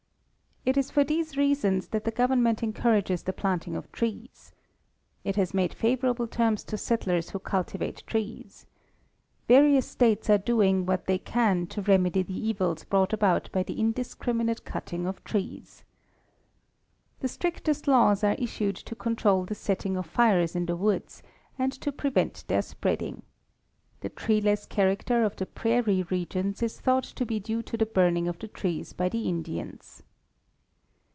It 0.63 0.77
is 0.77 0.91
for 0.91 1.03
these 1.03 1.37
reasons 1.37 1.87
that 1.87 2.03
the 2.03 2.11
government 2.11 2.61
encour 2.61 2.95
ages 2.99 3.23
the 3.23 3.33
planting 3.33 3.75
of 3.75 3.91
trees. 3.91 4.51
It 5.23 5.35
has 5.35 5.55
made 5.55 5.73
favorable 5.73 6.27
terms 6.27 6.63
to 6.65 6.77
settlers 6.77 7.31
who 7.31 7.39
cultivate 7.39 8.03
trees. 8.05 8.67
Various 9.47 9.87
states 9.87 10.29
are 10.29 10.37
doing 10.37 10.85
what 10.85 11.07
they 11.07 11.17
can 11.17 11.65
to 11.65 11.81
remedy 11.81 12.21
the 12.21 12.37
evils 12.47 12.83
brought, 12.83 13.11
about 13.11 13.49
by 13.51 13.63
the 13.63 13.79
indiscriminate 13.79 14.63
cutting 14.63 15.07
of 15.07 15.23
trees. 15.23 15.83
The 17.21 17.27
strictest 17.27 17.87
laws 17.87 18.23
are 18.23 18.35
issued 18.37 18.75
to 18.75 18.93
control 18.93 19.45
the 19.45 19.55
setting 19.55 19.97
of 19.97 20.05
fires 20.05 20.55
in 20.55 20.67
the 20.67 20.77
woods, 20.77 21.23
and 21.57 21.71
to 21.81 21.91
prevent 21.91 22.43
their 22.47 22.61
spreading. 22.61 23.23
The 24.01 24.09
treeless 24.09 24.67
character 24.67 25.23
of 25.23 25.35
the 25.37 25.47
prairie 25.47 26.03
regions 26.03 26.61
is 26.61 26.79
thought 26.79 27.05
to 27.05 27.25
be 27.25 27.39
due 27.39 27.63
to 27.63 27.77
the 27.77 27.87
burning 27.87 28.27
of 28.27 28.37
the 28.37 28.47
trees 28.47 28.93
by 28.93 29.09
the 29.09 29.23
Indians. 29.27 30.03